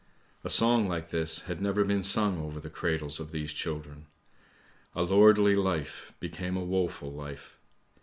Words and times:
A 0.43 0.49
song 0.49 0.87
like 0.87 1.11
this 1.11 1.43
had 1.43 1.61
never 1.61 1.83
been 1.83 2.01
sung 2.01 2.39
over 2.39 2.59
the 2.59 2.71
cradles 2.71 3.19
of 3.19 3.29
these 3.29 3.53
children. 3.53 4.07
A 4.95 5.03
lordly 5.03 5.53
life 5.53 6.11
became 6.19 6.57
a 6.57 6.65
woeful 6.65 7.11
life! 7.11 7.59